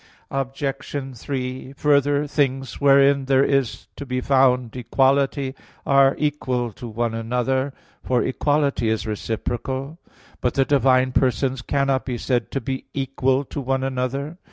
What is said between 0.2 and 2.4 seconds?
Obj. 3: Further,